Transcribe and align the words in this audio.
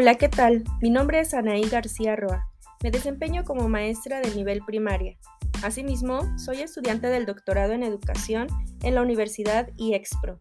Hola, 0.00 0.14
¿qué 0.14 0.30
tal? 0.30 0.64
Mi 0.80 0.88
nombre 0.88 1.20
es 1.20 1.34
Anaí 1.34 1.68
García 1.68 2.16
Roa. 2.16 2.48
Me 2.82 2.90
desempeño 2.90 3.44
como 3.44 3.68
maestra 3.68 4.22
de 4.22 4.34
nivel 4.34 4.62
primaria. 4.64 5.18
Asimismo, 5.62 6.22
soy 6.38 6.62
estudiante 6.62 7.08
del 7.08 7.26
doctorado 7.26 7.74
en 7.74 7.82
educación 7.82 8.46
en 8.82 8.94
la 8.94 9.02
Universidad 9.02 9.68
IEXPRO. 9.76 10.40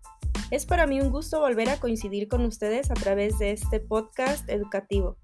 Es 0.49 0.65
para 0.65 0.87
mí 0.87 1.01
un 1.01 1.11
gusto 1.11 1.41
volver 1.41 1.67
a 1.67 1.75
coincidir 1.75 2.29
con 2.29 2.45
ustedes 2.45 2.89
a 2.89 2.93
través 2.93 3.37
de 3.37 3.51
este 3.51 3.81
podcast 3.81 4.49
educativo, 4.49 5.17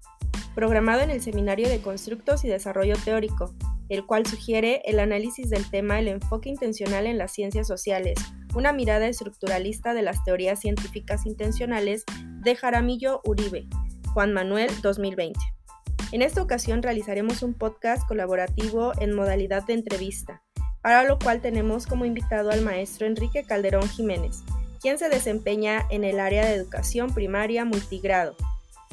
programado 0.54 1.00
en 1.00 1.08
el 1.08 1.22
Seminario 1.22 1.70
de 1.70 1.80
Constructos 1.80 2.44
y 2.44 2.48
Desarrollo 2.48 2.96
Teórico, 3.02 3.54
el 3.88 4.04
cual 4.04 4.26
sugiere 4.26 4.82
el 4.84 5.00
análisis 5.00 5.48
del 5.48 5.64
tema 5.70 5.98
El 5.98 6.08
enfoque 6.08 6.50
intencional 6.50 7.06
en 7.06 7.16
las 7.16 7.32
ciencias 7.32 7.66
sociales, 7.66 8.18
una 8.54 8.74
mirada 8.74 9.06
estructuralista 9.06 9.94
de 9.94 10.02
las 10.02 10.22
teorías 10.24 10.60
científicas 10.60 11.24
intencionales 11.24 12.04
de 12.42 12.54
Jaramillo 12.54 13.22
Uribe, 13.24 13.66
Juan 14.16 14.32
Manuel 14.32 14.70
2020. 14.80 15.38
En 16.10 16.22
esta 16.22 16.40
ocasión 16.40 16.82
realizaremos 16.82 17.42
un 17.42 17.52
podcast 17.52 18.08
colaborativo 18.08 18.92
en 18.98 19.14
modalidad 19.14 19.66
de 19.66 19.74
entrevista, 19.74 20.42
para 20.80 21.04
lo 21.04 21.18
cual 21.18 21.42
tenemos 21.42 21.86
como 21.86 22.06
invitado 22.06 22.50
al 22.50 22.62
maestro 22.62 23.06
Enrique 23.06 23.44
Calderón 23.44 23.86
Jiménez, 23.86 24.42
quien 24.80 24.96
se 24.96 25.10
desempeña 25.10 25.86
en 25.90 26.02
el 26.02 26.18
área 26.18 26.46
de 26.46 26.54
educación 26.54 27.12
primaria 27.12 27.66
multigrado. 27.66 28.34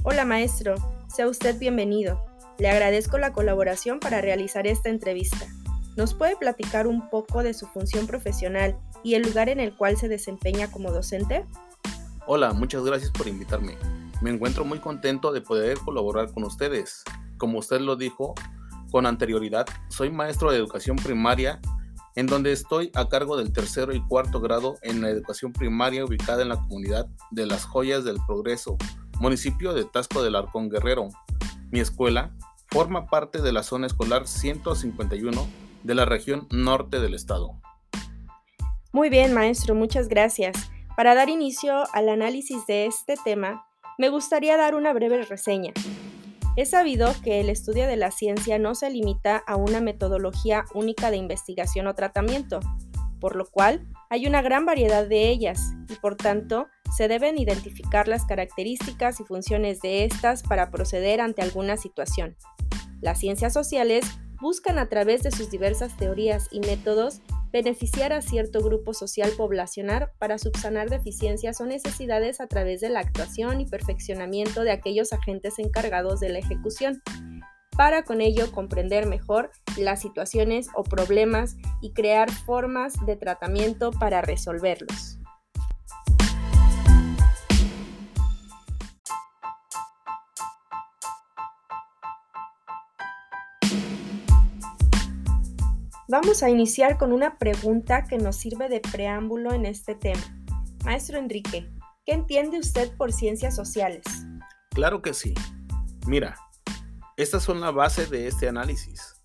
Hola 0.04 0.26
maestro, 0.26 0.76
sea 1.08 1.30
usted 1.30 1.58
bienvenido. 1.58 2.22
Le 2.58 2.70
agradezco 2.70 3.18
la 3.18 3.32
colaboración 3.32 4.02
para 4.02 4.20
realizar 4.20 4.68
esta 4.68 4.90
entrevista. 4.90 5.48
¿Nos 5.96 6.14
puede 6.14 6.36
platicar 6.36 6.86
un 6.86 7.10
poco 7.10 7.44
de 7.44 7.54
su 7.54 7.66
función 7.68 8.08
profesional 8.08 8.78
y 9.04 9.14
el 9.14 9.22
lugar 9.22 9.48
en 9.48 9.62
el 9.62 9.74
cual 9.74 9.96
se 9.96 10.10
desempeña 10.10 10.70
como 10.70 10.92
docente? 10.92 11.46
Hola, 12.26 12.52
muchas 12.52 12.84
gracias 12.84 13.12
por 13.12 13.30
invitarme. 13.30 13.78
Me 14.24 14.30
encuentro 14.30 14.64
muy 14.64 14.80
contento 14.80 15.34
de 15.34 15.42
poder 15.42 15.78
colaborar 15.80 16.32
con 16.32 16.46
ustedes. 16.46 17.04
Como 17.38 17.60
usted 17.60 17.82
lo 17.82 17.98
dijo 17.98 18.36
con 18.90 19.06
anterioridad, 19.06 19.66
soy 19.90 20.12
maestro 20.12 20.50
de 20.50 20.58
educación 20.58 20.96
primaria 20.96 21.60
en 22.16 22.28
donde 22.28 22.54
estoy 22.54 22.90
a 22.96 23.10
cargo 23.10 23.36
del 23.36 23.52
tercero 23.52 23.94
y 23.94 24.00
cuarto 24.08 24.40
grado 24.40 24.78
en 24.82 25.02
la 25.02 25.10
educación 25.10 25.52
primaria 25.52 26.06
ubicada 26.06 26.42
en 26.42 26.48
la 26.48 26.56
comunidad 26.56 27.06
de 27.32 27.48
Las 27.48 27.66
Joyas 27.66 28.06
del 28.06 28.16
Progreso, 28.26 28.78
municipio 29.20 29.74
de 29.74 29.84
Tasco 29.84 30.24
del 30.24 30.36
Arcón 30.36 30.70
Guerrero. 30.70 31.10
Mi 31.70 31.82
escuela 31.82 32.34
forma 32.72 33.08
parte 33.08 33.42
de 33.42 33.52
la 33.52 33.64
zona 33.64 33.88
escolar 33.88 34.26
151 34.26 35.48
de 35.84 35.96
la 35.96 36.06
región 36.06 36.48
norte 36.50 37.02
del 37.02 37.14
estado. 37.14 37.60
Muy 38.94 39.10
bien, 39.10 39.34
maestro, 39.34 39.76
muchas 39.76 40.08
gracias. 40.08 40.56
Para 40.96 41.14
dar 41.14 41.28
inicio 41.28 41.84
al 41.94 42.08
análisis 42.08 42.66
de 42.68 42.86
este 42.86 43.16
tema, 43.26 43.66
me 43.98 44.10
gustaría 44.10 44.58
dar 44.58 44.76
una 44.76 44.94
breve 44.94 45.24
reseña. 45.24 45.74
Es 46.56 46.70
sabido 46.70 47.14
que 47.24 47.40
el 47.40 47.50
estudio 47.50 47.88
de 47.88 47.98
la 47.98 48.12
ciencia 48.12 48.60
no 48.60 48.76
se 48.76 48.90
limita 48.90 49.38
a 49.48 49.56
una 49.56 49.82
metodología 49.82 50.66
única 50.74 51.10
de 51.10 51.18
investigación 51.18 51.88
o 51.88 51.96
tratamiento, 51.96 52.60
por 53.20 53.36
lo 53.36 53.46
cual 53.46 53.88
hay 54.10 54.28
una 54.28 54.42
gran 54.42 54.66
variedad 54.66 55.08
de 55.08 55.30
ellas 55.30 55.74
y 55.90 55.96
por 55.96 56.16
tanto 56.16 56.68
se 56.96 57.08
deben 57.08 57.40
identificar 57.40 58.08
las 58.08 58.26
características 58.26 59.20
y 59.20 59.24
funciones 59.24 59.82
de 59.82 60.06
estas 60.06 60.44
para 60.44 60.70
proceder 60.70 61.22
ante 61.22 61.42
alguna 61.42 61.78
situación. 61.78 62.36
Las 63.02 63.20
ciencias 63.20 63.54
sociales 63.54 64.06
buscan 64.40 64.78
a 64.78 64.90
través 64.90 65.24
de 65.24 65.32
sus 65.32 65.50
diversas 65.50 65.98
teorías 65.98 66.50
y 66.52 66.60
métodos 66.60 67.22
beneficiar 67.54 68.12
a 68.14 68.22
cierto 68.24 68.62
grupo 68.62 68.96
social 68.96 69.32
poblacional 69.38 70.10
para 70.18 70.40
subsanar 70.40 70.90
deficiencias 70.90 71.62
o 71.62 71.66
necesidades 71.68 72.42
a 72.42 72.48
través 72.48 72.82
de 72.82 72.90
la 72.90 73.00
actuación 73.00 73.62
y 73.62 73.68
perfeccionamiento 73.68 74.64
de 74.64 74.72
aquellos 74.72 75.14
agentes 75.14 75.60
encargados 75.60 76.20
de 76.20 76.30
la 76.30 76.40
ejecución, 76.40 77.04
para 77.78 78.04
con 78.04 78.22
ello 78.22 78.52
comprender 78.52 79.06
mejor 79.06 79.52
las 79.78 80.02
situaciones 80.02 80.68
o 80.76 80.84
problemas 80.84 81.56
y 81.80 81.94
crear 81.94 82.32
formas 82.32 82.94
de 83.06 83.16
tratamiento 83.16 83.92
para 83.92 84.22
resolverlos. 84.22 85.13
Vamos 96.14 96.44
a 96.44 96.50
iniciar 96.52 97.00
con 97.00 97.12
una 97.12 97.40
pregunta 97.40 98.04
que 98.04 98.20
nos 98.20 98.36
sirve 98.36 98.70
de 98.70 98.82
preámbulo 98.82 99.52
en 99.52 99.66
este 99.66 99.96
tema. 99.96 100.22
Maestro 100.86 101.18
Enrique, 101.18 101.72
¿qué 102.06 102.14
entiende 102.14 102.60
usted 102.60 102.96
por 102.98 103.12
ciencias 103.12 103.56
sociales? 103.56 104.04
Claro 104.70 105.02
que 105.02 105.16
sí. 105.16 105.34
Mira, 106.06 106.36
estas 107.18 107.42
son 107.42 107.62
la 107.62 107.72
base 107.72 108.06
de 108.06 108.28
este 108.28 108.48
análisis. 108.48 109.16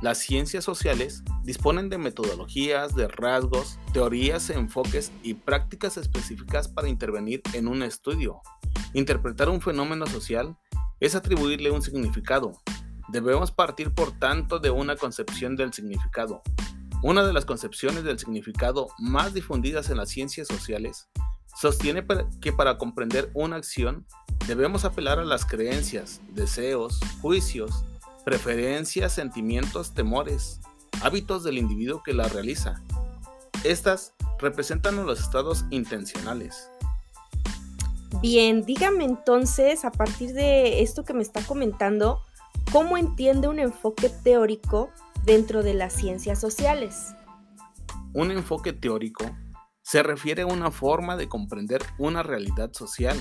Las 0.00 0.16
ciencias 0.16 0.64
sociales 0.64 1.22
disponen 1.44 1.90
de 1.90 1.98
metodologías, 1.98 2.94
de 2.94 3.08
rasgos, 3.08 3.78
teorías, 3.92 4.48
enfoques 4.48 5.12
y 5.22 5.34
prácticas 5.34 5.98
específicas 5.98 6.66
para 6.66 6.88
intervenir 6.88 7.42
en 7.52 7.68
un 7.68 7.82
estudio. 7.82 8.40
Interpretar 8.94 9.50
un 9.50 9.60
fenómeno 9.60 10.06
social 10.06 10.56
es 10.98 11.14
atribuirle 11.14 11.70
un 11.70 11.82
significado, 11.82 12.54
Debemos 13.08 13.50
partir, 13.50 13.94
por 13.94 14.12
tanto, 14.12 14.58
de 14.58 14.70
una 14.70 14.96
concepción 14.96 15.56
del 15.56 15.72
significado. 15.72 16.42
Una 17.02 17.26
de 17.26 17.32
las 17.32 17.44
concepciones 17.44 18.04
del 18.04 18.18
significado 18.18 18.88
más 18.98 19.32
difundidas 19.32 19.88
en 19.88 19.96
las 19.96 20.10
ciencias 20.10 20.48
sociales 20.48 21.08
sostiene 21.56 22.04
que 22.40 22.52
para 22.52 22.76
comprender 22.76 23.30
una 23.34 23.56
acción 23.56 24.06
debemos 24.46 24.84
apelar 24.84 25.18
a 25.18 25.24
las 25.24 25.44
creencias, 25.44 26.20
deseos, 26.34 27.00
juicios, 27.20 27.84
preferencias, 28.24 29.12
sentimientos, 29.12 29.94
temores, 29.94 30.60
hábitos 31.02 31.44
del 31.44 31.58
individuo 31.58 32.02
que 32.02 32.12
la 32.12 32.28
realiza. 32.28 32.82
Estas 33.64 34.12
representan 34.38 35.04
los 35.06 35.20
estados 35.20 35.64
intencionales. 35.70 36.68
Bien, 38.20 38.64
dígame 38.64 39.04
entonces, 39.04 39.84
a 39.84 39.92
partir 39.92 40.32
de 40.32 40.82
esto 40.82 41.04
que 41.04 41.14
me 41.14 41.22
está 41.22 41.42
comentando, 41.42 42.22
¿Cómo 42.72 42.98
entiende 42.98 43.48
un 43.48 43.58
enfoque 43.60 44.10
teórico 44.10 44.90
dentro 45.24 45.62
de 45.62 45.72
las 45.72 45.94
ciencias 45.94 46.38
sociales? 46.38 47.14
Un 48.12 48.30
enfoque 48.30 48.74
teórico 48.74 49.24
se 49.80 50.02
refiere 50.02 50.42
a 50.42 50.46
una 50.46 50.70
forma 50.70 51.16
de 51.16 51.30
comprender 51.30 51.82
una 51.96 52.22
realidad 52.22 52.70
social. 52.74 53.16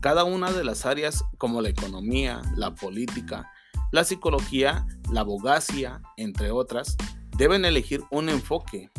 Cada 0.00 0.24
una 0.24 0.50
de 0.50 0.64
las 0.64 0.86
áreas 0.86 1.24
como 1.38 1.62
la 1.62 1.68
economía, 1.68 2.42
la 2.56 2.74
política, 2.74 3.48
la 3.92 4.02
psicología, 4.02 4.84
la 5.12 5.20
abogacía, 5.20 6.02
entre 6.16 6.50
otras, 6.50 6.96
deben 7.38 7.64
elegir 7.64 8.02
un 8.10 8.28
enfoque. 8.28 8.90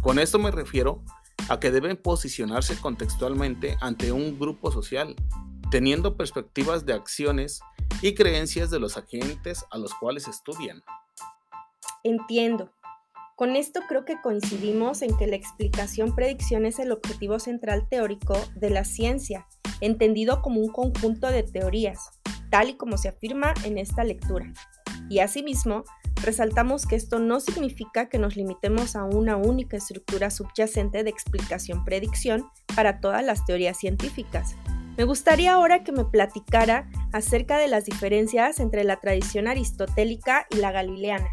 Con 0.00 0.18
esto 0.18 0.40
me 0.40 0.50
refiero 0.50 1.04
a 1.48 1.60
que 1.60 1.70
deben 1.70 1.96
posicionarse 1.96 2.76
contextualmente 2.76 3.76
ante 3.80 4.10
un 4.10 4.36
grupo 4.36 4.72
social, 4.72 5.14
teniendo 5.70 6.16
perspectivas 6.16 6.84
de 6.86 6.94
acciones 6.94 7.60
y 8.02 8.14
creencias 8.14 8.70
de 8.70 8.80
los 8.80 8.96
agentes 8.96 9.64
a 9.70 9.78
los 9.78 9.94
cuales 9.94 10.28
estudian. 10.28 10.82
Entiendo. 12.02 12.70
Con 13.36 13.56
esto 13.56 13.80
creo 13.88 14.04
que 14.04 14.20
coincidimos 14.20 15.02
en 15.02 15.16
que 15.16 15.26
la 15.26 15.36
explicación-predicción 15.36 16.66
es 16.66 16.78
el 16.78 16.92
objetivo 16.92 17.38
central 17.38 17.88
teórico 17.88 18.36
de 18.56 18.70
la 18.70 18.84
ciencia, 18.84 19.46
entendido 19.80 20.42
como 20.42 20.60
un 20.60 20.68
conjunto 20.68 21.28
de 21.28 21.42
teorías, 21.42 22.10
tal 22.50 22.70
y 22.70 22.74
como 22.74 22.98
se 22.98 23.08
afirma 23.08 23.54
en 23.64 23.78
esta 23.78 24.04
lectura. 24.04 24.52
Y 25.08 25.20
asimismo, 25.20 25.84
resaltamos 26.22 26.86
que 26.86 26.96
esto 26.96 27.18
no 27.18 27.40
significa 27.40 28.08
que 28.08 28.18
nos 28.18 28.36
limitemos 28.36 28.96
a 28.96 29.04
una 29.04 29.36
única 29.36 29.76
estructura 29.76 30.30
subyacente 30.30 31.02
de 31.02 31.10
explicación-predicción 31.10 32.48
para 32.76 33.00
todas 33.00 33.24
las 33.24 33.44
teorías 33.44 33.78
científicas, 33.78 34.56
me 34.96 35.04
gustaría 35.04 35.54
ahora 35.54 35.84
que 35.84 35.92
me 35.92 36.04
platicara 36.04 36.90
acerca 37.12 37.58
de 37.58 37.68
las 37.68 37.84
diferencias 37.84 38.60
entre 38.60 38.84
la 38.84 39.00
tradición 39.00 39.48
aristotélica 39.48 40.46
y 40.50 40.56
la 40.56 40.72
galileana. 40.72 41.28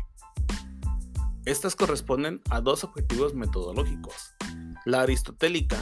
Estas 1.46 1.76
corresponden 1.76 2.42
a 2.50 2.62
dos 2.62 2.84
objetivos 2.84 3.34
metodológicos. 3.34 4.36
La 4.86 5.02
aristotélica 5.02 5.78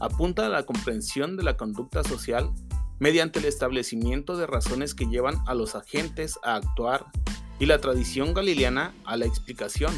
apunta 0.00 0.46
a 0.46 0.48
la 0.48 0.64
comprensión 0.64 1.36
de 1.36 1.44
la 1.44 1.56
conducta 1.56 2.02
social 2.02 2.52
mediante 2.98 3.38
el 3.38 3.46
establecimiento 3.46 4.36
de 4.36 4.46
razones 4.46 4.94
que 4.94 5.06
llevan 5.06 5.36
a 5.46 5.54
los 5.54 5.74
agentes 5.74 6.38
a 6.42 6.56
actuar 6.56 7.06
y 7.58 7.66
la 7.66 7.78
tradición 7.78 8.34
galileana 8.34 8.94
a 9.04 9.16
la 9.16 9.26
explicación. 9.26 9.92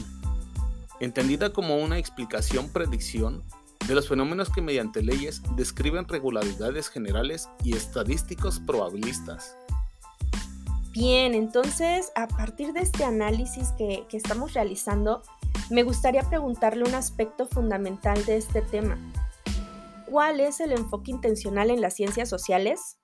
Entendida 1.01 1.53
como 1.53 1.79
una 1.79 1.99
explicación-predicción, 1.99 3.43
de 3.87 3.95
los 3.95 4.09
fenómenos 4.09 4.51
que 4.51 4.63
mediante 4.63 5.03
leyes 5.03 5.43
describen 5.57 6.09
regularidades 6.09 6.89
generales 6.89 7.49
y 7.63 7.77
estadísticos 7.77 8.61
probabilistas. 8.61 9.57
Bien, 10.93 11.35
entonces 11.35 12.13
a 12.15 12.29
partir 12.29 12.73
de 12.73 12.81
este 12.81 13.05
análisis 13.05 13.69
que, 13.77 14.05
que 14.09 14.17
estamos 14.17 14.55
realizando, 14.55 15.23
me 15.71 15.83
gustaría 15.83 16.23
preguntarle 16.23 16.85
un 16.85 16.95
aspecto 16.95 17.47
fundamental 17.47 18.25
de 18.27 18.37
este 18.37 18.63
tema. 18.63 18.97
¿Cuál 20.07 20.41
es 20.41 20.61
el 20.61 20.73
enfoque 20.73 21.11
intencional 21.11 21.71
en 21.71 21.81
las 21.81 21.95
ciencias 21.95 22.29
sociales? 22.29 22.99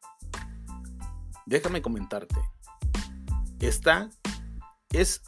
déjame 1.50 1.82
comentarte. 1.82 2.36
Esta 3.58 4.08
es 4.92 5.22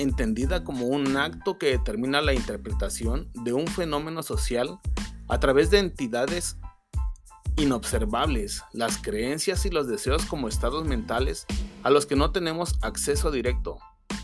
entendida 0.00 0.64
como 0.64 0.86
un 0.86 1.16
acto 1.16 1.58
que 1.58 1.66
determina 1.66 2.20
la 2.20 2.32
interpretación 2.32 3.30
de 3.34 3.52
un 3.52 3.66
fenómeno 3.66 4.22
social 4.22 4.80
a 5.28 5.38
través 5.38 5.70
de 5.70 5.78
entidades 5.78 6.56
inobservables, 7.56 8.62
las 8.72 8.98
creencias 8.98 9.66
y 9.66 9.70
los 9.70 9.86
deseos 9.86 10.24
como 10.24 10.48
estados 10.48 10.86
mentales 10.86 11.46
a 11.82 11.90
los 11.90 12.06
que 12.06 12.16
no 12.16 12.32
tenemos 12.32 12.78
acceso 12.82 13.30
directo. 13.30 13.78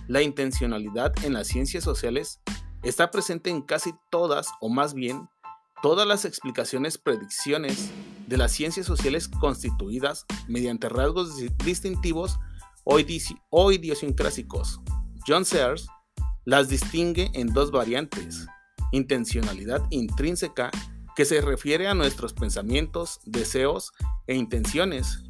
La 0.09 0.23
intencionalidad 0.23 1.13
en 1.25 1.35
las 1.35 1.49
ciencias 1.49 1.85
sociales 1.85 2.41
está 2.83 3.11
presente 3.11 3.51
en 3.51 3.61
casi 3.61 3.93
todas, 4.11 4.49
o 4.61 4.69
más 4.69 4.95
bien, 4.95 5.29
todas 5.83 6.07
las 6.07 6.25
explicaciones, 6.25 6.97
predicciones 6.97 7.91
de 8.27 8.37
las 8.37 8.53
ciencias 8.53 8.87
sociales 8.87 9.29
constituidas 9.29 10.25
mediante 10.49 10.89
rasgos 10.89 11.37
distintivos 11.65 12.39
o, 12.85 12.99
idiosincrásicos. 13.71 14.81
John 15.27 15.45
Sears 15.45 15.89
las 16.45 16.69
distingue 16.69 17.31
en 17.35 17.49
dos 17.53 17.73
variantes, 17.73 18.47
intencionalidad 18.93 19.83
intrínseca, 19.91 20.71
que 21.17 21.25
se 21.25 21.41
refiere 21.41 21.89
a 21.89 21.95
nuestros 21.95 22.33
pensamientos, 22.33 23.21
deseos 23.25 23.93
e 24.29 24.37
intenciones, 24.37 25.25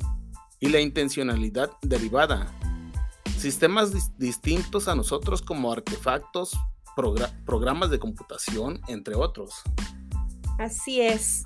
y 0.61 0.69
la 0.69 0.81
intencionalidad 0.81 1.71
derivada, 1.81 2.53
sistemas 3.39 4.19
distintos 4.19 4.89
a 4.89 4.95
nosotros 4.95 5.41
como 5.41 5.73
artefactos, 5.73 6.53
programas 7.47 7.91
de 7.91 7.99
computación, 7.99 8.81
entre 8.89 9.15
otros. 9.15 9.63
Así 10.59 11.01
es. 11.01 11.45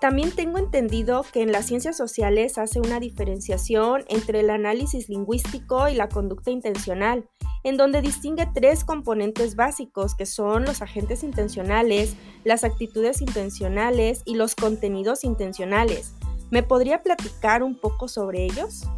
También 0.00 0.30
tengo 0.32 0.56
entendido 0.56 1.26
que 1.30 1.42
en 1.42 1.52
las 1.52 1.66
ciencias 1.66 1.94
sociales 1.94 2.56
hace 2.56 2.80
una 2.80 3.00
diferenciación 3.00 4.06
entre 4.08 4.40
el 4.40 4.48
análisis 4.48 5.10
lingüístico 5.10 5.90
y 5.90 5.94
la 5.94 6.08
conducta 6.08 6.50
intencional, 6.50 7.28
en 7.64 7.76
donde 7.76 8.00
distingue 8.00 8.48
tres 8.54 8.82
componentes 8.82 9.56
básicos 9.56 10.14
que 10.14 10.24
son 10.24 10.64
los 10.64 10.80
agentes 10.80 11.22
intencionales, 11.22 12.14
las 12.44 12.64
actitudes 12.64 13.20
intencionales 13.20 14.22
y 14.24 14.36
los 14.36 14.54
contenidos 14.54 15.22
intencionales. 15.22 16.14
¿Me 16.50 16.62
podría 16.62 17.02
platicar 17.02 17.62
un 17.62 17.78
poco 17.78 18.08
sobre 18.08 18.46
ellos? 18.46 18.88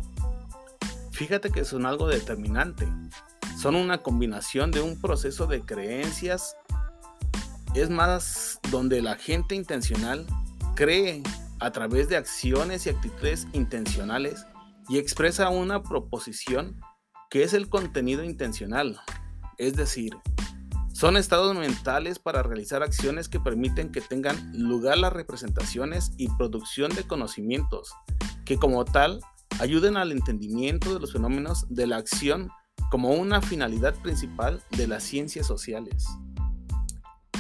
Fíjate 1.11 1.51
que 1.51 1.65
son 1.65 1.85
algo 1.85 2.07
determinante. 2.07 2.87
Son 3.59 3.75
una 3.75 4.03
combinación 4.03 4.71
de 4.71 4.81
un 4.81 5.01
proceso 5.01 5.49
de 5.49 5.63
creencias. 5.63 6.57
Es 7.75 7.91
más 7.91 8.61
donde 8.71 8.99
el 8.99 9.09
agente 9.09 9.57
intencional 9.57 10.27
cree 10.75 11.23
a 11.61 11.71
través 11.71 12.09
de 12.09 12.17
acciones 12.17 12.87
y 12.87 12.91
actitudes 12.91 13.47
intencionales 13.53 14.47
y 14.89 14.99
expresa 14.99 15.49
una 15.49 15.83
proposición 15.83 16.81
que 17.31 17.45
es 17.45 17.55
el 17.55 17.69
contenido 17.69 18.25
intencional. 18.25 19.01
Es 19.59 19.75
decir, 19.75 20.17
son 20.93 21.17
estados 21.17 21.57
mentales 21.57 22.19
para 22.19 22.43
realizar 22.43 22.83
acciones 22.83 23.29
que 23.29 23.41
permiten 23.41 23.91
que 23.91 24.01
tengan 24.01 24.53
lugar 24.53 24.99
las 24.99 25.13
representaciones 25.13 26.13
y 26.19 26.29
producción 26.37 26.95
de 26.95 27.05
conocimientos, 27.05 27.93
que 28.45 28.57
como 28.57 28.85
tal 28.85 29.21
ayuden 29.61 29.97
al 29.97 30.13
entendimiento 30.13 30.93
de 30.93 31.01
los 31.01 31.13
fenómenos 31.13 31.67
de 31.69 31.87
la 31.87 31.97
acción 31.97 32.51
como 32.91 33.11
una 33.11 33.41
finalidad 33.41 33.95
principal 34.03 34.63
de 34.77 34.87
las 34.87 35.03
ciencias 35.03 35.47
sociales. 35.47 36.07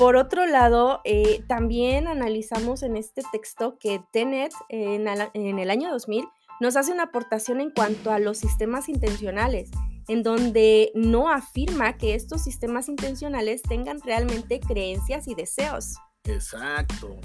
Por 0.02 0.16
otro 0.16 0.46
lado, 0.46 1.00
eh, 1.04 1.44
también 1.46 2.08
analizamos 2.08 2.82
en 2.82 2.96
este 2.96 3.22
texto 3.30 3.78
que 3.78 4.02
Tenet 4.12 4.52
en, 4.68 5.06
en 5.06 5.58
el 5.60 5.70
año 5.70 5.92
2000 5.92 6.24
nos 6.60 6.74
hace 6.74 6.90
una 6.90 7.04
aportación 7.04 7.60
en 7.60 7.70
cuanto 7.70 8.10
a 8.10 8.18
los 8.18 8.36
sistemas 8.36 8.88
intencionales, 8.88 9.70
en 10.08 10.24
donde 10.24 10.90
no 10.96 11.30
afirma 11.30 11.98
que 11.98 12.16
estos 12.16 12.42
sistemas 12.42 12.88
intencionales 12.88 13.62
tengan 13.62 14.00
realmente 14.00 14.58
creencias 14.58 15.28
y 15.28 15.36
deseos. 15.36 15.94
Exacto. 16.24 17.20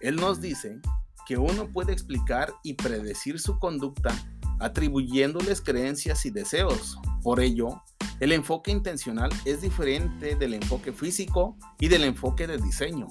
Él 0.00 0.16
nos 0.16 0.40
dice 0.40 0.80
que 1.26 1.36
uno 1.36 1.70
puede 1.70 1.92
explicar 1.92 2.50
y 2.62 2.72
predecir 2.72 3.38
su 3.38 3.58
conducta 3.58 4.14
atribuyéndoles 4.58 5.60
creencias 5.60 6.24
y 6.24 6.30
deseos. 6.30 6.98
Por 7.22 7.40
ello, 7.40 7.82
el 8.20 8.32
enfoque 8.32 8.70
intencional 8.70 9.30
es 9.46 9.62
diferente 9.62 10.36
del 10.36 10.54
enfoque 10.54 10.92
físico 10.92 11.56
y 11.78 11.88
del 11.88 12.04
enfoque 12.04 12.46
de 12.46 12.58
diseño. 12.58 13.08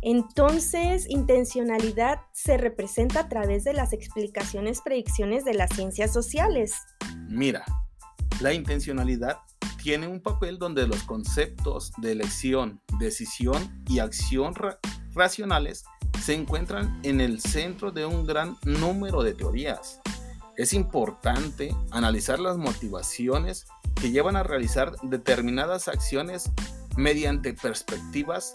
Entonces, 0.00 1.06
intencionalidad 1.08 2.20
se 2.32 2.56
representa 2.56 3.20
a 3.20 3.28
través 3.28 3.64
de 3.64 3.74
las 3.74 3.92
explicaciones, 3.92 4.80
predicciones 4.80 5.44
de 5.44 5.54
las 5.54 5.70
ciencias 5.70 6.12
sociales. 6.12 6.74
Mira, 7.28 7.64
la 8.40 8.54
intencionalidad 8.54 9.38
tiene 9.82 10.06
un 10.08 10.20
papel 10.20 10.58
donde 10.58 10.86
los 10.86 11.02
conceptos 11.02 11.92
de 11.98 12.12
elección, 12.12 12.80
decisión 12.98 13.84
y 13.88 13.98
acción 13.98 14.54
racionales 15.14 15.84
se 16.22 16.34
encuentran 16.34 17.00
en 17.02 17.20
el 17.20 17.40
centro 17.40 17.90
de 17.90 18.06
un 18.06 18.26
gran 18.26 18.56
número 18.64 19.22
de 19.22 19.34
teorías. 19.34 20.00
Es 20.56 20.72
importante 20.72 21.74
analizar 21.90 22.38
las 22.38 22.56
motivaciones 22.56 23.66
que 23.94 24.10
llevan 24.10 24.36
a 24.36 24.42
realizar 24.42 24.96
determinadas 25.02 25.86
acciones 25.86 26.50
mediante 26.96 27.52
perspectivas 27.52 28.52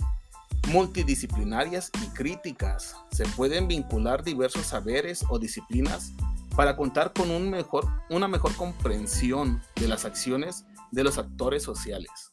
multidisciplinarias 0.70 1.92
y 2.04 2.08
críticas. 2.08 2.96
Se 3.12 3.26
pueden 3.26 3.68
vincular 3.68 4.24
diversos 4.24 4.66
saberes 4.66 5.24
o 5.30 5.38
disciplinas 5.38 6.12
para 6.56 6.76
contar 6.76 7.14
con 7.14 7.30
un 7.30 7.50
mejor, 7.50 7.88
una 8.10 8.28
mejor 8.28 8.56
comprensión 8.56 9.62
de 9.76 9.88
las 9.88 10.06
acciones 10.06 10.66
de 10.92 11.04
los 11.04 11.20
actores 11.20 11.62
sociales. 11.62 12.31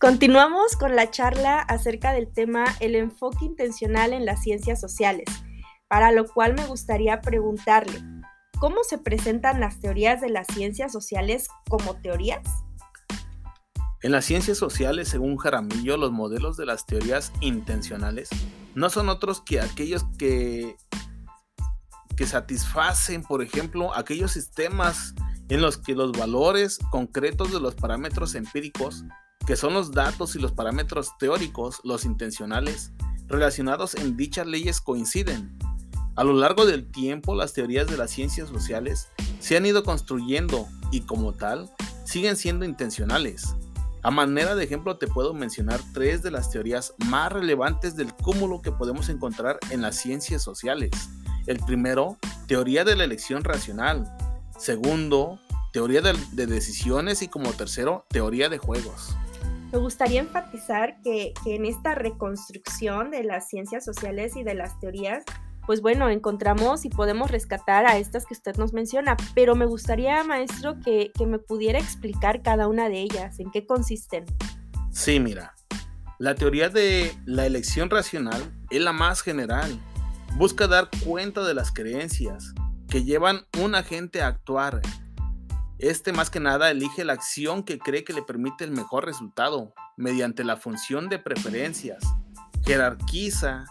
Continuamos 0.00 0.76
con 0.76 0.96
la 0.96 1.10
charla 1.10 1.58
acerca 1.58 2.14
del 2.14 2.32
tema 2.32 2.64
el 2.80 2.94
enfoque 2.94 3.44
intencional 3.44 4.14
en 4.14 4.24
las 4.24 4.42
ciencias 4.42 4.80
sociales, 4.80 5.26
para 5.88 6.10
lo 6.10 6.24
cual 6.24 6.54
me 6.54 6.64
gustaría 6.64 7.20
preguntarle, 7.20 8.00
¿cómo 8.58 8.76
se 8.82 8.96
presentan 8.96 9.60
las 9.60 9.78
teorías 9.78 10.22
de 10.22 10.30
las 10.30 10.46
ciencias 10.46 10.90
sociales 10.90 11.48
como 11.68 11.96
teorías? 11.96 12.40
En 14.00 14.12
las 14.12 14.24
ciencias 14.24 14.56
sociales, 14.56 15.06
según 15.06 15.36
Jaramillo, 15.36 15.98
los 15.98 16.12
modelos 16.12 16.56
de 16.56 16.64
las 16.64 16.86
teorías 16.86 17.30
intencionales 17.42 18.30
no 18.74 18.88
son 18.88 19.10
otros 19.10 19.42
que 19.42 19.60
aquellos 19.60 20.06
que, 20.16 20.78
que 22.16 22.24
satisfacen, 22.24 23.22
por 23.22 23.42
ejemplo, 23.42 23.94
aquellos 23.94 24.32
sistemas 24.32 25.14
en 25.50 25.60
los 25.60 25.76
que 25.76 25.94
los 25.94 26.12
valores 26.12 26.78
concretos 26.90 27.52
de 27.52 27.60
los 27.60 27.74
parámetros 27.74 28.34
empíricos 28.34 29.04
que 29.50 29.56
son 29.56 29.74
los 29.74 29.90
datos 29.90 30.36
y 30.36 30.38
los 30.38 30.52
parámetros 30.52 31.18
teóricos, 31.18 31.80
los 31.82 32.04
intencionales, 32.04 32.92
relacionados 33.26 33.96
en 33.96 34.16
dichas 34.16 34.46
leyes 34.46 34.80
coinciden. 34.80 35.58
A 36.14 36.22
lo 36.22 36.34
largo 36.34 36.66
del 36.66 36.88
tiempo, 36.88 37.34
las 37.34 37.52
teorías 37.52 37.88
de 37.88 37.96
las 37.96 38.12
ciencias 38.12 38.48
sociales 38.48 39.08
se 39.40 39.56
han 39.56 39.66
ido 39.66 39.82
construyendo 39.82 40.68
y 40.92 41.00
como 41.00 41.32
tal, 41.32 41.68
siguen 42.04 42.36
siendo 42.36 42.64
intencionales. 42.64 43.56
A 44.04 44.12
manera 44.12 44.54
de 44.54 44.62
ejemplo 44.62 44.98
te 44.98 45.08
puedo 45.08 45.34
mencionar 45.34 45.80
tres 45.92 46.22
de 46.22 46.30
las 46.30 46.52
teorías 46.52 46.94
más 47.08 47.32
relevantes 47.32 47.96
del 47.96 48.14
cúmulo 48.14 48.62
que 48.62 48.70
podemos 48.70 49.08
encontrar 49.08 49.58
en 49.70 49.82
las 49.82 49.96
ciencias 49.96 50.44
sociales. 50.44 50.92
El 51.48 51.58
primero, 51.58 52.18
teoría 52.46 52.84
de 52.84 52.94
la 52.94 53.02
elección 53.02 53.42
racional. 53.42 54.16
Segundo, 54.60 55.40
teoría 55.72 56.02
de, 56.02 56.12
de 56.34 56.46
decisiones 56.46 57.20
y 57.22 57.26
como 57.26 57.52
tercero, 57.52 58.06
teoría 58.10 58.48
de 58.48 58.58
juegos. 58.58 59.16
Me 59.72 59.78
gustaría 59.78 60.20
enfatizar 60.20 61.00
que, 61.02 61.32
en 61.46 61.64
esta 61.64 61.94
reconstrucción 61.94 63.12
de 63.12 63.22
las 63.22 63.48
ciencias 63.48 63.84
sociales 63.84 64.34
y 64.34 64.42
de 64.42 64.54
las 64.54 64.80
teorías, 64.80 65.22
pues 65.64 65.80
bueno, 65.80 66.08
encontramos 66.08 66.84
y 66.84 66.88
podemos 66.88 67.30
rescatar 67.30 67.86
a 67.86 67.96
estas 67.96 68.26
que 68.26 68.34
usted 68.34 68.56
nos 68.56 68.72
menciona, 68.72 69.16
pero 69.34 69.54
me 69.54 69.66
gustaría, 69.66 70.24
maestro, 70.24 70.80
que, 70.80 71.12
que 71.16 71.24
me 71.24 71.38
pudiera 71.38 71.78
explicar 71.78 72.42
cada 72.42 72.66
una 72.66 72.88
de 72.88 73.00
ellas, 73.00 73.38
en 73.38 73.52
qué 73.52 73.64
consisten. 73.64 74.24
Sí, 74.90 75.20
mira, 75.20 75.54
la 76.18 76.34
teoría 76.34 76.68
de 76.68 77.14
la 77.24 77.46
elección 77.46 77.90
racional 77.90 78.42
es 78.70 78.82
la 78.82 78.92
más 78.92 79.22
general. 79.22 79.80
Busca 80.36 80.66
dar 80.66 80.88
cuenta 81.04 81.44
de 81.44 81.54
las 81.54 81.70
creencias 81.70 82.54
que 82.88 83.04
llevan 83.04 83.46
un 83.62 83.76
agente 83.76 84.20
a 84.20 84.26
actuar 84.26 84.80
este 85.80 86.12
más 86.12 86.30
que 86.30 86.40
nada 86.40 86.70
elige 86.70 87.04
la 87.04 87.14
acción 87.14 87.62
que 87.62 87.78
cree 87.78 88.04
que 88.04 88.12
le 88.12 88.22
permite 88.22 88.64
el 88.64 88.70
mejor 88.70 89.06
resultado 89.06 89.72
mediante 89.96 90.44
la 90.44 90.56
función 90.56 91.08
de 91.08 91.18
preferencias. 91.18 92.02
Jerarquiza, 92.66 93.64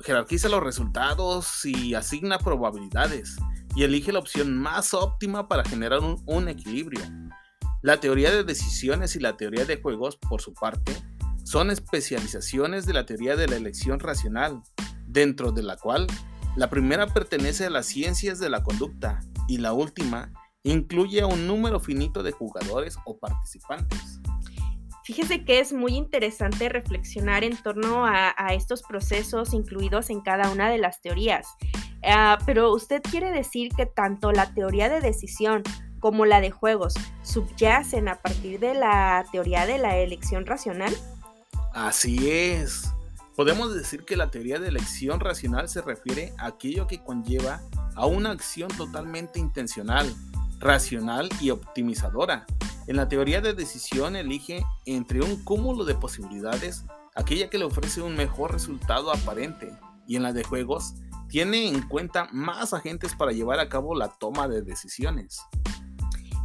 jerarquiza 0.00 0.48
los 0.48 0.62
resultados 0.62 1.64
y 1.64 1.94
asigna 1.94 2.38
probabilidades 2.38 3.36
y 3.74 3.84
elige 3.84 4.12
la 4.12 4.20
opción 4.20 4.56
más 4.56 4.94
óptima 4.94 5.48
para 5.48 5.64
generar 5.64 6.00
un, 6.00 6.48
equilibrio. 6.48 7.02
La 7.82 8.00
teoría 8.00 8.30
de 8.30 8.42
decisiones 8.42 9.16
y 9.16 9.20
la 9.20 9.36
teoría 9.36 9.66
de 9.66 9.80
juegos, 9.80 10.16
por 10.16 10.40
su 10.40 10.54
parte, 10.54 10.96
son 11.44 11.70
especializaciones 11.70 12.86
de 12.86 12.94
la 12.94 13.04
teoría 13.04 13.36
de 13.36 13.46
la 13.46 13.56
elección 13.56 14.00
racional, 14.00 14.62
dentro 15.06 15.52
de 15.52 15.62
la 15.62 15.76
cual 15.76 16.06
la 16.56 16.70
primera 16.70 17.06
pertenece 17.06 17.66
a 17.66 17.70
las 17.70 17.84
ciencias 17.84 18.38
de 18.38 18.48
la 18.48 18.62
conducta 18.62 19.20
y 19.46 19.58
la 19.58 19.74
última 19.74 20.32
incluye 20.70 21.20
a 21.20 21.26
un 21.26 21.46
número 21.46 21.80
finito 21.80 22.22
de 22.22 22.32
jugadores 22.32 22.98
o 23.04 23.16
participantes. 23.16 24.20
Fíjese 25.04 25.44
que 25.44 25.60
es 25.60 25.72
muy 25.72 25.94
interesante 25.94 26.68
reflexionar 26.68 27.44
en 27.44 27.56
torno 27.56 28.04
a, 28.06 28.34
estos 28.52 28.82
procesos 28.82 29.54
incluidos 29.54 30.10
en 30.10 30.20
cada 30.20 30.50
una 30.50 30.68
de 30.68 30.78
las 30.78 31.00
teorías. 31.00 31.46
Ah, 32.04 32.38
pero 32.44 32.72
usted 32.72 33.00
quiere 33.02 33.30
decir 33.30 33.70
que 33.76 33.86
tanto 33.86 34.32
la 34.32 34.52
teoría 34.52 34.88
de 34.88 35.00
decisión 35.00 35.62
como 36.00 36.26
la 36.26 36.40
de 36.40 36.50
juegos 36.50 36.94
subyacen 37.22 38.08
a 38.08 38.16
partir 38.20 38.58
de 38.58 38.74
la 38.74 39.24
teoría 39.30 39.64
de 39.64 39.78
la 39.78 39.96
elección 39.96 40.44
racional? 40.44 40.94
Así 41.72 42.30
es. 42.30 42.92
Podemos 43.36 43.74
decir 43.74 44.04
que 44.04 44.16
la 44.16 44.30
teoría 44.30 44.58
de 44.58 44.68
elección 44.68 45.20
racional 45.20 45.68
se 45.68 45.82
refiere 45.82 46.32
a 46.38 46.46
aquello 46.46 46.86
que 46.86 47.02
conlleva 47.02 47.60
a 47.94 48.06
una 48.06 48.30
acción 48.30 48.70
totalmente 48.76 49.38
intencional, 49.38 50.12
racional 50.58 51.28
y 51.40 51.50
optimizadora, 51.50 52.46
en 52.86 52.96
la 52.96 53.08
teoría 53.08 53.40
de 53.40 53.52
decisión 53.52 54.14
elige 54.16 54.64
entre 54.84 55.20
un 55.20 55.42
cúmulo 55.42 55.84
de 55.84 55.94
posibilidades 55.94 56.84
aquella 57.16 57.50
que 57.50 57.58
le 57.58 57.64
ofrece 57.64 58.02
un 58.02 58.14
mejor 58.14 58.52
resultado 58.52 59.10
aparente 59.10 59.72
y 60.06 60.16
en 60.16 60.22
la 60.22 60.32
de 60.32 60.44
juegos 60.44 60.94
tiene 61.28 61.66
en 61.66 61.82
cuenta 61.82 62.28
más 62.32 62.72
agentes 62.72 63.14
para 63.16 63.32
llevar 63.32 63.58
a 63.58 63.68
cabo 63.68 63.96
la 63.96 64.08
toma 64.08 64.46
de 64.46 64.62
decisiones. 64.62 65.40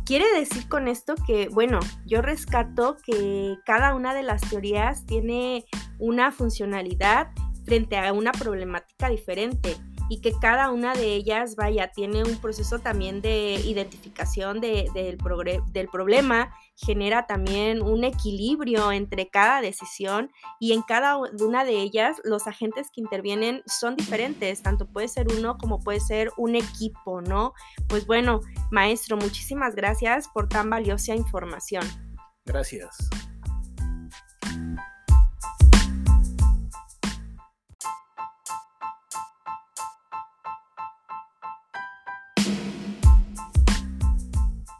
Quiere 0.05 0.25
decir 0.33 0.67
con 0.67 0.87
esto 0.87 1.13
que, 1.27 1.47
bueno, 1.49 1.79
yo 2.05 2.21
rescato 2.21 2.97
que 3.05 3.55
cada 3.65 3.93
una 3.93 4.15
de 4.15 4.23
las 4.23 4.41
teorías 4.41 5.05
tiene 5.05 5.65
una 5.99 6.31
funcionalidad 6.31 7.29
frente 7.65 7.97
a 7.97 8.11
una 8.11 8.31
problemática 8.31 9.09
diferente 9.09 9.77
y 10.11 10.19
que 10.19 10.33
cada 10.33 10.71
una 10.71 10.93
de 10.93 11.15
ellas, 11.15 11.55
vaya, 11.55 11.87
tiene 11.87 12.21
un 12.21 12.35
proceso 12.41 12.79
también 12.79 13.21
de 13.21 13.53
identificación 13.63 14.59
del, 14.59 14.91
del 14.91 15.87
problema, 15.87 16.53
genera 16.75 17.27
también 17.27 17.81
un 17.81 18.03
equilibrio 18.03 18.91
entre 18.91 19.29
cada 19.29 19.61
decisión 19.61 20.29
y 20.59 20.73
en 20.73 20.81
cada 20.81 21.15
una 21.15 21.63
de 21.63 21.77
ellas 21.77 22.17
los 22.25 22.45
agentes 22.45 22.89
que 22.93 22.99
intervienen 22.99 23.63
son 23.65 23.95
diferentes, 23.95 24.61
tanto 24.61 24.85
puede 24.85 25.07
ser 25.07 25.27
uno 25.29 25.57
como 25.57 25.79
puede 25.79 26.01
ser 26.01 26.29
un 26.35 26.57
equipo, 26.57 27.21
¿no? 27.21 27.53
Pues 27.87 28.05
bueno, 28.05 28.41
maestro, 28.69 29.15
muchísimas 29.15 29.75
gracias 29.75 30.27
por 30.27 30.49
tan 30.49 30.69
valiosa 30.69 31.15
información. 31.15 31.85
Gracias. 32.43 32.97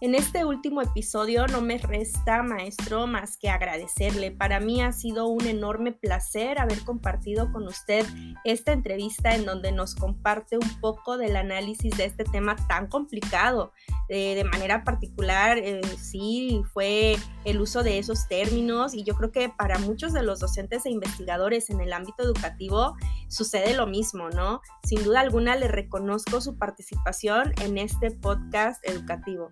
En 0.04 0.16
este 0.16 0.46
último 0.46 0.82
episodio 0.82 1.46
no 1.46 1.62
me 1.62 1.78
resta, 1.78 2.42
maestro, 2.42 3.06
más 3.06 3.38
que 3.38 3.52
agradecerle. 3.52 4.32
Para 4.32 4.60
mí 4.60 4.82
ha 4.82 4.94
sido 4.94 5.28
un 5.28 5.46
enorme 5.46 5.92
placer 5.92 6.58
haber 6.58 6.84
compartido 6.84 7.52
con 7.52 7.68
usted 7.68 8.04
esta 8.44 8.72
entrevista 8.72 9.36
en 9.36 9.46
donde 9.46 9.72
nos 9.72 9.94
comparte 9.94 10.58
un 10.58 10.80
poco 10.80 11.20
del 11.20 11.36
análisis 11.36 11.96
de 11.98 12.06
este 12.06 12.24
tema 12.24 12.56
tan 12.68 12.88
complicado. 12.88 13.74
de 14.10 14.44
manera 14.44 14.84
particular, 14.84 15.60
eh, 15.60 15.82
sí, 15.98 16.64
fue 16.74 17.16
el 17.46 17.62
uso 17.62 17.84
de 17.84 18.00
esos 18.00 18.28
términos 18.28 18.96
y 18.96 19.04
yo 19.04 19.16
creo 19.16 19.32
que 19.32 19.50
para 19.50 19.78
muchos 19.78 20.14
de 20.14 20.24
los 20.24 20.40
docentes 20.40 20.86
e 20.88 20.90
investigadores 20.90 21.70
en 21.70 21.80
el 21.80 21.94
ámbito 21.94 22.24
educativo 22.24 22.96
sucede 23.30 23.76
lo 23.76 23.86
mismo, 23.86 24.30
¿no? 24.32 24.62
Sin 24.84 25.04
duda 25.04 25.20
alguna 25.20 25.56
le 25.56 25.68
reconozco 25.68 26.42
su 26.42 26.58
participación 26.58 27.54
en 27.62 27.78
este 27.78 28.10
podcast 28.10 28.84
educativo. 28.86 29.52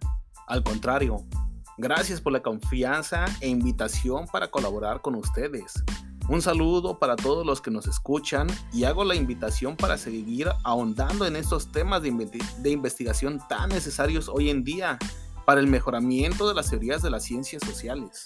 Al 0.49 0.63
contrario, 0.63 1.23
gracias 1.77 2.19
por 2.19 2.33
la 2.33 2.41
confianza 2.41 3.25
e 3.39 3.47
invitación 3.47 4.25
para 4.25 4.49
colaborar 4.49 4.99
con 4.99 5.13
ustedes. 5.13 5.83
Un 6.27 6.41
saludo 6.41 6.97
para 6.97 7.15
todos 7.15 7.45
los 7.45 7.61
que 7.61 7.69
nos 7.69 7.85
escuchan 7.85 8.47
y 8.73 8.85
hago 8.85 9.03
la 9.03 9.13
invitación 9.13 9.77
para 9.77 9.95
seguir 9.99 10.49
ahondando 10.63 11.27
en 11.27 11.35
estos 11.35 11.71
temas 11.71 12.01
de, 12.01 12.71
investigación 12.71 13.39
tan 13.47 13.69
necesarios 13.69 14.27
hoy 14.27 14.49
en 14.49 14.63
día 14.63 14.97
para 15.45 15.59
el 15.59 15.67
mejoramiento 15.67 16.47
de 16.47 16.55
las 16.55 16.71
teorías 16.71 17.03
de 17.03 17.11
las 17.11 17.23
ciencias 17.23 17.61
sociales. 17.63 18.25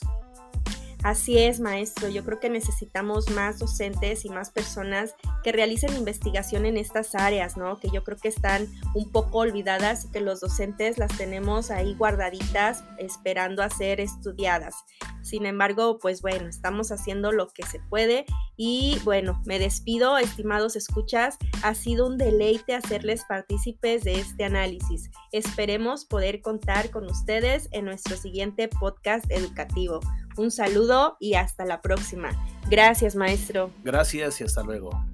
Así 1.03 1.37
es, 1.37 1.59
maestro. 1.59 2.07
Yo 2.07 2.23
creo 2.23 2.39
que 2.39 2.49
necesitamos 2.49 3.29
más 3.29 3.59
docentes 3.59 4.23
y 4.23 4.29
más 4.29 4.51
personas 4.51 5.15
que 5.43 5.51
realicen 5.51 5.93
investigación 5.97 6.65
en 6.65 6.77
estas 6.77 7.13
áreas, 7.13 7.57
¿no? 7.57 7.77
Que 7.77 7.89
yo 7.89 8.05
creo 8.05 8.17
que 8.17 8.29
están 8.29 8.67
un 8.95 9.11
poco 9.11 9.39
olvidadas 9.39 10.05
y 10.05 10.11
que 10.11 10.21
los 10.21 10.39
docentes 10.39 10.97
las 10.97 11.15
tenemos 11.17 11.71
ahí 11.71 11.93
guardaditas 11.95 12.85
esperando 12.97 13.63
a 13.63 13.69
ser 13.69 13.99
estudiadas. 13.99 14.75
Sin 15.23 15.45
embargo, 15.45 15.97
pues 15.99 16.21
bueno, 16.21 16.47
estamos 16.47 16.91
haciendo 16.91 17.31
lo 17.31 17.47
que 17.47 17.63
se 17.63 17.79
puede 17.79 18.25
y 18.55 18.99
bueno, 19.03 19.41
me 19.45 19.57
despido, 19.57 20.17
estimados 20.17 20.75
escuchas. 20.75 21.37
Ha 21.63 21.73
sido 21.73 22.05
un 22.05 22.17
deleite 22.17 22.75
hacerles 22.75 23.23
partícipes 23.27 24.03
de 24.03 24.19
este 24.19 24.43
análisis. 24.43 25.09
Esperemos 25.31 26.05
poder 26.05 26.41
contar 26.41 26.91
con 26.91 27.05
ustedes 27.05 27.69
en 27.71 27.85
nuestro 27.85 28.17
siguiente 28.17 28.67
podcast 28.67 29.25
educativo. 29.31 30.01
Un 30.37 30.51
saludo 30.51 31.17
y 31.19 31.35
hasta 31.35 31.65
la 31.65 31.81
próxima. 31.81 32.29
Gracias, 32.69 33.15
maestro. 33.15 33.71
Gracias 33.83 34.41
y 34.41 34.43
hasta 34.43 34.61
luego. 34.63 35.12